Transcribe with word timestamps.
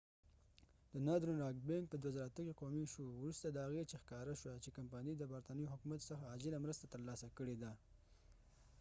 د 0.91 0.93
ناردرن 1.07 1.37
راک 1.43 1.57
بینک 1.67 1.67
northern 1.67 1.67
rock 1.67 1.67
bank 1.67 1.83
په 1.89 1.97
2008 2.03 2.45
کې 2.47 2.57
قومی 2.61 2.85
شو 2.93 3.03
وروسته 3.19 3.47
د 3.49 3.57
هغې 3.65 3.83
چې 3.89 3.95
ښکاره 4.01 4.33
شوه 4.41 4.57
چې 4.63 4.75
کمپنی 4.77 5.13
د 5.17 5.23
برطانوي 5.31 5.67
حکومت 5.73 5.99
څخه 6.09 6.29
عاجله 6.31 6.57
مرسته 6.65 6.85
تر 6.93 7.01
لاسه 7.07 7.27
کړي 7.37 7.55
ده 7.63 7.71